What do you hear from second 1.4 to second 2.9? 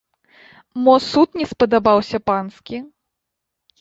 не спадабаўся панскі?!